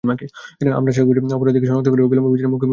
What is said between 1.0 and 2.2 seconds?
করি অপরাধীকে শনাক্ত করে